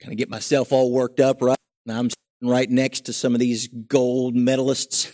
[0.01, 1.59] kind of get myself all worked up, right?
[1.87, 5.11] And I'm sitting right next to some of these gold medalists.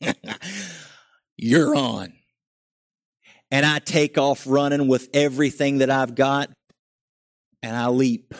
[1.36, 2.12] You're on.
[3.50, 6.50] And I take off running with everything that I've got,
[7.62, 8.34] and I leap.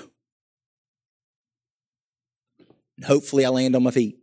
[2.96, 4.18] And hopefully, I land on my feet.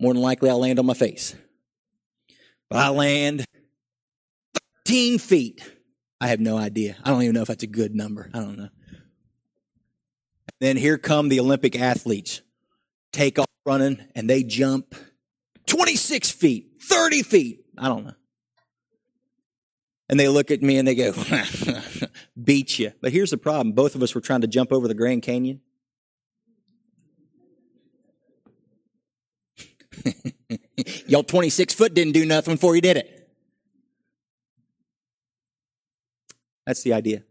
[0.00, 1.34] More than likely, I'll land on my face.
[2.68, 3.44] But I land
[4.86, 5.62] 13 feet.
[6.20, 6.96] I have no idea.
[7.04, 8.30] I don't even know if that's a good number.
[8.32, 8.68] I don't know.
[10.60, 12.40] Then here come the Olympic athletes.
[13.12, 14.94] Take off running and they jump
[15.66, 17.64] 26 feet, 30 feet.
[17.76, 18.14] I don't know.
[20.08, 21.12] And they look at me and they go,
[22.42, 22.92] beat you.
[23.00, 23.72] But here's the problem.
[23.72, 25.60] Both of us were trying to jump over the Grand Canyon.
[31.06, 33.25] Y'all 26 foot didn't do nothing before you did it.
[36.66, 37.22] That's the idea.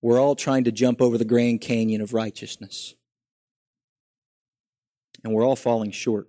[0.00, 2.94] We're all trying to jump over the Grand Canyon of righteousness.
[5.24, 6.28] And we're all falling short.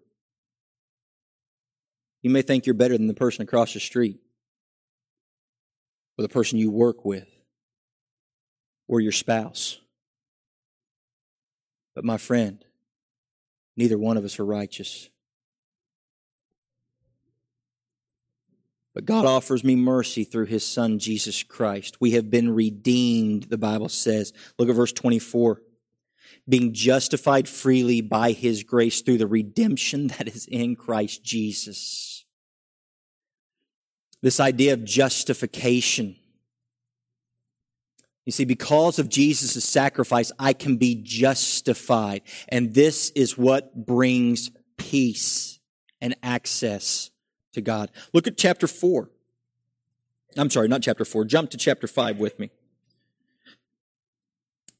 [2.24, 4.20] You may think you're better than the person across the street,
[6.18, 7.28] or the person you work with,
[8.88, 9.80] or your spouse.
[11.96, 12.66] But my friend,
[13.78, 15.10] neither one of us are righteous.
[18.96, 22.02] But God offers me mercy through his son, Jesus Christ.
[22.02, 24.34] We have been redeemed, the Bible says.
[24.58, 25.62] Look at verse 24.
[26.48, 32.26] Being justified freely by his grace through the redemption that is in Christ Jesus.
[34.22, 36.16] This idea of justification.
[38.26, 42.24] You see, because of Jesus' sacrifice, I can be justified.
[42.48, 45.60] And this is what brings peace
[46.02, 47.12] and access
[47.54, 47.92] to God.
[48.14, 49.10] Look at chapter 4.
[50.38, 51.26] I'm sorry, not chapter 4.
[51.26, 52.52] Jump to chapter 5 with me.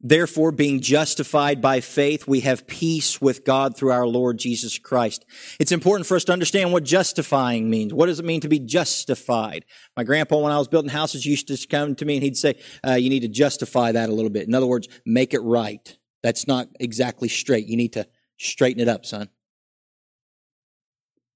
[0.02, 5.26] Therefore, being justified by faith, we have peace with God through our Lord Jesus Christ.
[5.60, 7.94] It's important for us to understand what justifying means.
[7.94, 9.66] What does it mean to be justified?
[9.98, 12.56] My grandpa, when I was building houses, used to come to me and he'd say,
[12.88, 14.48] uh, you need to justify that a little bit.
[14.48, 15.98] In other words, make it right.
[16.24, 17.68] That's not exactly straight.
[17.68, 18.08] You need to
[18.38, 19.28] straighten it up, son.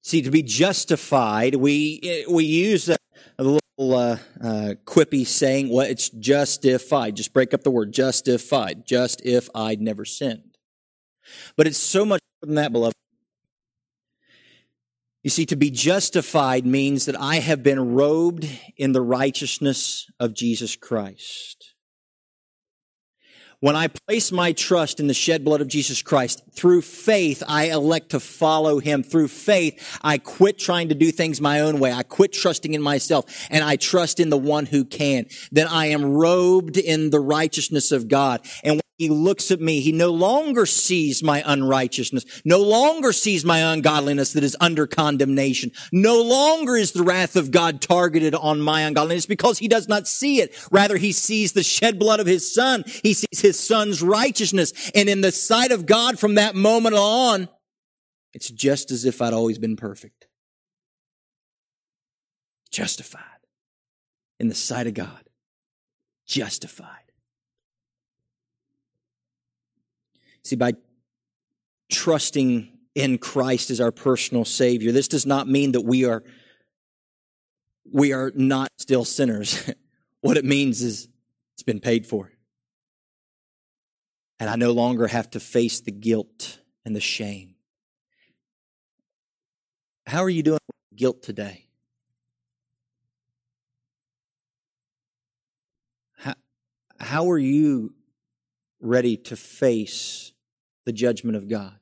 [0.06, 2.98] See, to be justified, we, we use a,
[3.40, 7.16] a little uh, uh, quippy saying, well, it's justified.
[7.16, 8.86] Just break up the word justified.
[8.86, 10.58] Just if I'd never sinned.
[11.56, 12.94] But it's so much more than that, beloved.
[15.24, 18.46] You see, to be justified means that I have been robed
[18.76, 21.73] in the righteousness of Jesus Christ.
[23.64, 27.70] When I place my trust in the shed blood of Jesus Christ, through faith, I
[27.70, 29.04] elect to follow him.
[29.04, 31.94] Through faith, I quit trying to do things my own way.
[31.94, 35.28] I quit trusting in myself and I trust in the one who can.
[35.50, 38.46] Then I am robed in the righteousness of God.
[38.66, 39.82] And he looks at me.
[39.82, 45.72] He no longer sees my unrighteousness, no longer sees my ungodliness that is under condemnation.
[45.92, 50.08] No longer is the wrath of God targeted on my ungodliness because he does not
[50.08, 50.56] see it.
[50.72, 52.84] Rather, he sees the shed blood of his son.
[52.86, 54.92] He sees his son's righteousness.
[54.94, 57.50] And in the sight of God from that moment on,
[58.34, 60.28] it's just as if I'd always been perfect.
[62.72, 63.22] Justified
[64.40, 65.30] in the sight of God.
[66.28, 67.03] Justified.
[70.44, 70.74] See, by
[71.92, 76.24] trusting in Christ as our personal Savior, this does not mean that we are
[77.92, 79.70] we are not still sinners.
[80.22, 81.08] what it means is
[81.54, 82.32] it's been paid for.
[84.40, 87.56] And I no longer have to face the guilt and the shame.
[90.06, 91.68] How are you doing with guilt today?
[96.18, 96.34] How,
[97.00, 97.94] how are you
[98.82, 100.33] ready to face
[100.86, 101.80] the judgment of God?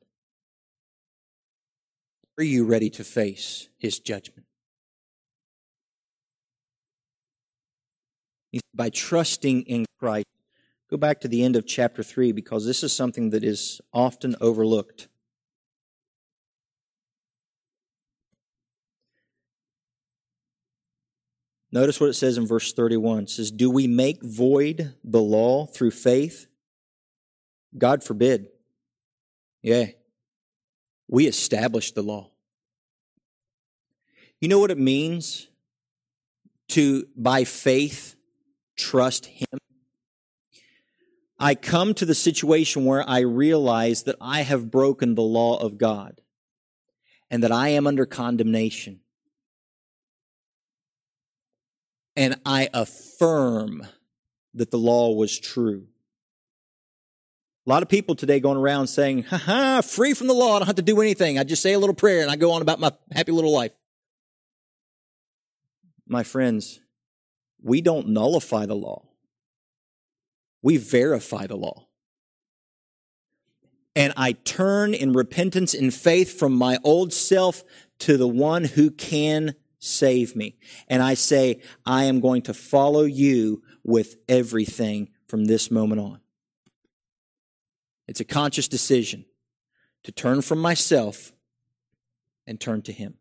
[2.37, 4.45] Are you ready to face his judgment?
[8.73, 10.25] By trusting in Christ,
[10.89, 14.35] go back to the end of chapter 3 because this is something that is often
[14.41, 15.07] overlooked.
[21.71, 23.23] Notice what it says in verse 31.
[23.23, 26.47] It says, Do we make void the law through faith?
[27.77, 28.47] God forbid.
[29.61, 29.87] Yeah.
[31.07, 32.31] We established the law.
[34.39, 35.47] You know what it means
[36.69, 38.15] to, by faith,
[38.75, 39.59] trust Him?
[41.37, 45.77] I come to the situation where I realize that I have broken the law of
[45.77, 46.21] God
[47.29, 48.99] and that I am under condemnation.
[52.15, 53.87] And I affirm
[54.53, 55.87] that the law was true.
[57.65, 60.55] A lot of people today going around saying, ha ha, free from the law.
[60.55, 61.37] I don't have to do anything.
[61.37, 63.71] I just say a little prayer and I go on about my happy little life.
[66.07, 66.79] My friends,
[67.61, 69.11] we don't nullify the law
[70.61, 71.87] we verify the law.
[73.95, 77.63] And I turn in repentance and faith from my old self
[77.99, 80.57] to the one who can save me.
[80.87, 86.21] And I say, I am going to follow you with everything from this moment on.
[88.07, 89.25] It's a conscious decision
[90.03, 91.31] to turn from myself
[92.47, 93.15] and turn to Him.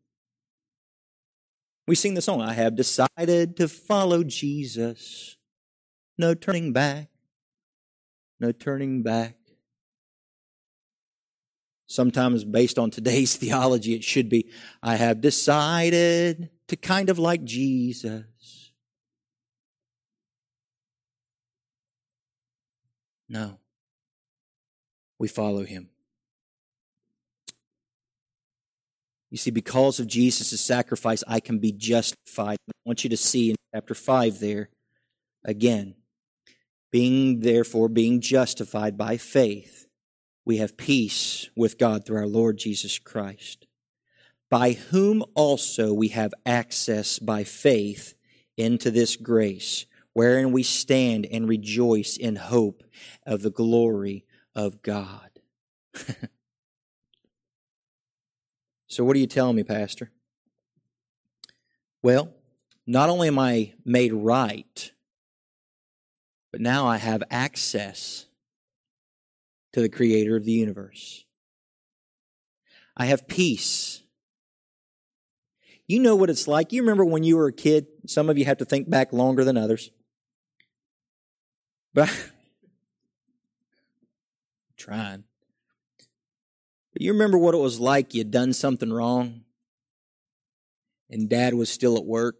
[1.86, 5.36] We sing the song, I have decided to follow Jesus.
[6.16, 7.10] No turning back
[8.40, 9.36] no turning back.
[11.86, 14.50] Sometimes, based on today's theology, it should be
[14.82, 18.24] I have decided to kind of like Jesus.
[23.28, 23.59] No.
[25.20, 25.90] We follow him.
[29.28, 32.56] You see, because of Jesus' sacrifice, I can be justified.
[32.66, 34.70] I want you to see in chapter 5 there
[35.44, 35.94] again.
[36.90, 39.86] Being therefore being justified by faith,
[40.46, 43.66] we have peace with God through our Lord Jesus Christ,
[44.48, 48.14] by whom also we have access by faith
[48.56, 52.82] into this grace, wherein we stand and rejoice in hope
[53.26, 55.30] of the glory of God.
[58.86, 60.10] so, what are you telling me, Pastor?
[62.02, 62.32] Well,
[62.86, 64.92] not only am I made right
[66.50, 68.26] but now I have access
[69.72, 71.24] to the creator of the universe.
[72.96, 74.02] I have peace.
[75.86, 76.72] You know what it's like.
[76.72, 77.86] You remember when you were a kid?
[78.06, 79.90] Some of you have to think back longer than others.
[81.94, 82.10] But
[84.80, 85.24] trying.
[86.92, 89.42] But you remember what it was like you'd done something wrong
[91.08, 92.36] and dad was still at work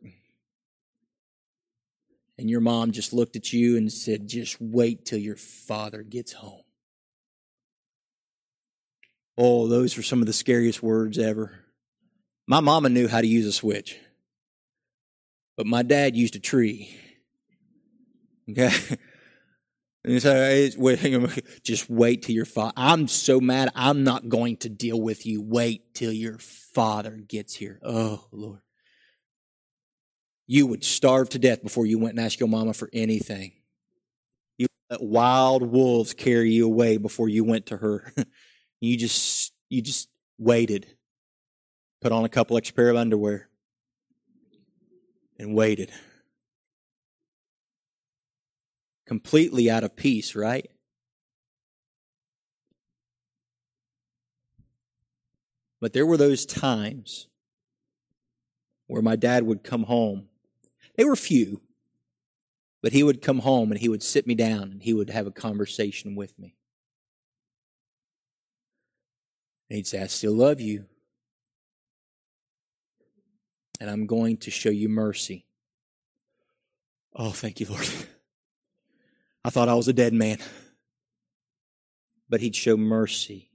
[2.41, 6.33] and your mom just looked at you and said, just wait till your father gets
[6.33, 6.63] home.
[9.37, 11.67] Oh, those were some of the scariest words ever.
[12.47, 13.99] My mama knew how to use a switch,
[15.57, 16.97] but my dad used a tree.
[18.51, 18.73] Okay?
[20.03, 20.69] And so
[21.63, 22.73] just wait till your father.
[22.77, 23.71] I'm so mad.
[23.75, 25.43] I'm not going to deal with you.
[25.43, 27.79] Wait till your father gets here.
[27.85, 28.61] Oh, Lord
[30.51, 33.53] you would starve to death before you went and asked your mama for anything.
[34.59, 38.13] You let wild wolves carry you away before you went to her.
[38.81, 40.89] you just you just waited.
[42.01, 43.49] Put on a couple extra pair of underwear
[45.39, 45.93] and waited.
[49.11, 50.71] Completely out of peace, right?
[55.81, 57.27] But there were those times
[58.87, 60.29] where my dad would come home
[60.97, 61.61] they were few,
[62.83, 65.27] but he would come home and he would sit me down and he would have
[65.27, 66.55] a conversation with me.
[69.69, 70.85] And he'd say, I still love you.
[73.81, 75.47] And I'm going to show you mercy.
[77.17, 77.89] Oh, thank you, Lord.
[79.45, 80.39] I thought I was a dead man.
[82.29, 83.51] But he'd show mercy.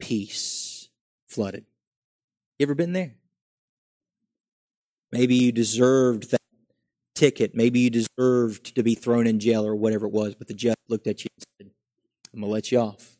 [0.00, 0.88] Peace
[1.28, 1.64] flooded.
[2.58, 3.14] You ever been there?
[5.12, 6.40] Maybe you deserved that
[7.14, 7.54] ticket.
[7.54, 10.76] Maybe you deserved to be thrown in jail or whatever it was, but the judge
[10.88, 11.70] looked at you and said,
[12.32, 13.18] I'm going to let you off.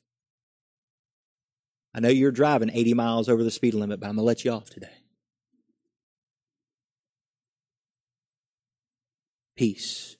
[1.94, 4.44] I know you're driving 80 miles over the speed limit, but I'm going to let
[4.44, 5.01] you off today.
[9.62, 10.16] Peace.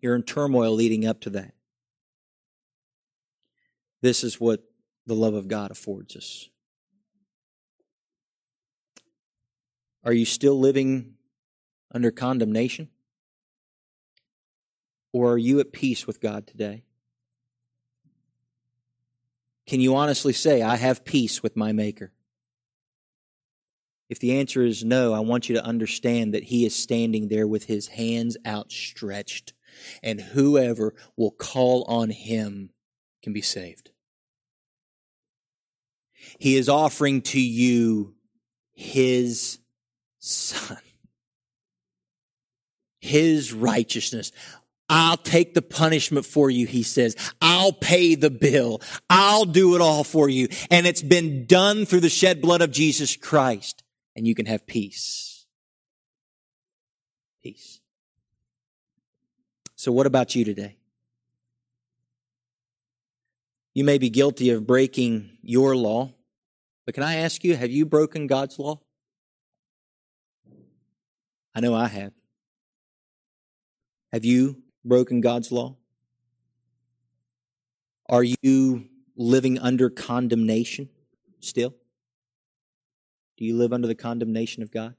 [0.00, 1.54] You're in turmoil leading up to that.
[4.02, 4.64] This is what
[5.06, 6.48] the love of God affords us.
[10.02, 11.14] Are you still living
[11.94, 12.88] under condemnation?
[15.12, 16.82] Or are you at peace with God today?
[19.68, 22.10] Can you honestly say, I have peace with my Maker?
[24.10, 27.46] If the answer is no, I want you to understand that He is standing there
[27.46, 29.54] with His hands outstretched,
[30.02, 32.70] and whoever will call on Him
[33.22, 33.90] can be saved.
[36.38, 38.14] He is offering to you
[38.80, 39.58] his
[40.18, 40.78] son,
[43.00, 44.32] his righteousness.
[44.88, 47.14] I'll take the punishment for you, he says.
[47.40, 48.80] I'll pay the bill.
[49.08, 50.48] I'll do it all for you.
[50.70, 53.84] And it's been done through the shed blood of Jesus Christ.
[54.20, 55.46] And you can have peace.
[57.42, 57.80] Peace.
[59.76, 60.76] So what about you today?
[63.72, 66.12] You may be guilty of breaking your law,
[66.84, 68.80] but can I ask you, have you broken God's law?
[71.54, 72.12] I know I have.
[74.12, 75.76] Have you broken God's law?
[78.06, 78.84] Are you
[79.16, 80.90] living under condemnation
[81.40, 81.74] still?
[83.40, 84.94] Do you live under the condemnation of God?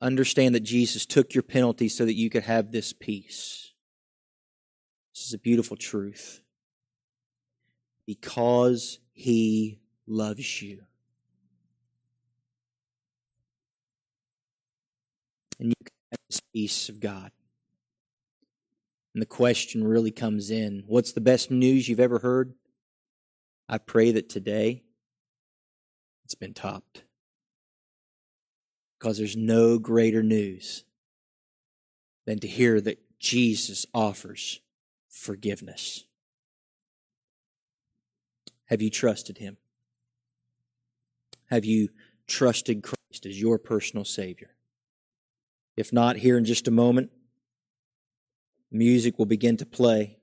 [0.00, 3.74] Understand that Jesus took your penalty so that you could have this peace.
[5.14, 6.40] This is a beautiful truth.
[8.06, 10.84] Because he loves you.
[15.60, 17.30] And you can have this peace of God.
[19.14, 22.54] And the question really comes in what's the best news you've ever heard?
[23.68, 24.82] I pray that today
[26.24, 27.02] it's been topped.
[28.98, 30.84] Because there's no greater news
[32.26, 34.60] than to hear that Jesus offers
[35.08, 36.04] forgiveness.
[38.66, 39.58] Have you trusted Him?
[41.50, 41.90] Have you
[42.26, 44.50] trusted Christ as your personal Savior?
[45.76, 47.10] If not, here in just a moment,
[48.70, 50.18] music will begin to play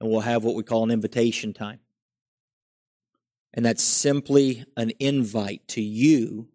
[0.00, 1.78] and we'll have what we call an invitation time.
[3.54, 6.48] And that's simply an invite to you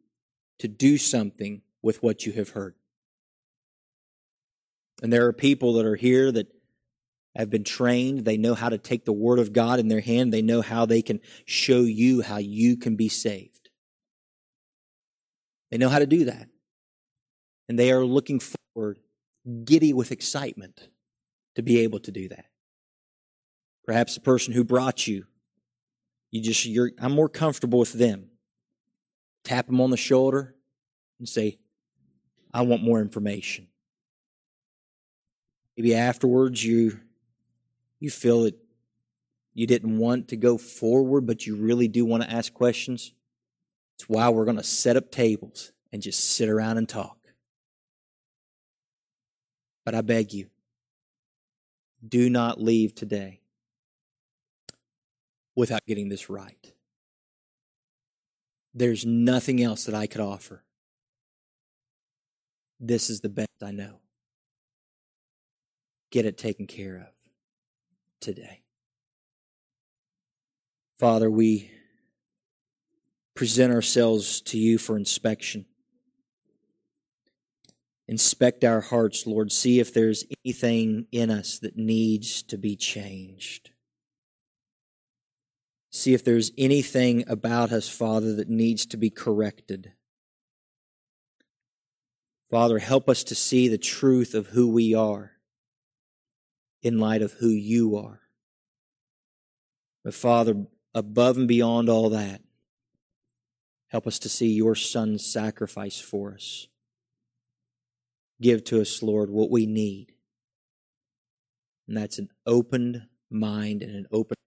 [0.60, 2.76] to do something with what you have heard.
[5.04, 6.48] And there are people that are here that
[7.36, 8.26] have been trained.
[8.26, 10.34] They know how to take the Word of God in their hand.
[10.34, 13.70] They know how they can show you how you can be saved.
[15.70, 16.48] They know how to do that.
[17.70, 18.98] And they are looking forward,
[19.66, 20.88] giddy with excitement,
[21.56, 22.46] to be able to do that.
[23.86, 25.26] Perhaps the person who brought you,
[26.32, 28.30] you just, you're, I'm more comfortable with them.
[29.44, 30.56] Tap them on the shoulder
[31.20, 31.58] and say,
[32.54, 33.68] I want more information.
[35.76, 37.00] Maybe afterwards you
[38.00, 38.56] you feel that
[39.54, 43.14] you didn't want to go forward, but you really do want to ask questions,
[43.96, 47.18] it's why we're going to set up tables and just sit around and talk.
[49.84, 50.50] But I beg you,
[52.08, 53.42] do not leave today
[55.58, 56.72] without getting this right.
[58.76, 60.64] There's nothing else that I could offer.
[62.80, 63.96] This is the best I know.
[66.12, 67.08] Get it taken care of
[68.22, 68.62] today.
[71.00, 71.72] Father, we
[73.34, 75.66] present ourselves to you for inspection.
[78.08, 79.52] Inspect our hearts, Lord.
[79.52, 83.72] See if there's anything in us that needs to be changed.
[85.90, 89.94] See if there's anything about us, Father, that needs to be corrected.
[92.50, 95.34] Father, help us to see the truth of who we are
[96.82, 98.22] in light of who you are.
[100.04, 102.42] But Father, above and beyond all that,
[103.88, 106.68] help us to see your Son's sacrifice for us.
[108.42, 110.14] Give to us, Lord, what we need.
[111.88, 114.38] And that's an opened mind and an open,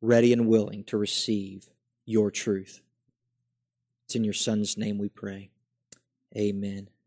[0.00, 1.70] ready and willing to receive
[2.04, 2.82] your truth.
[4.06, 5.50] It's in your Son's name we pray.
[6.36, 6.90] Amen.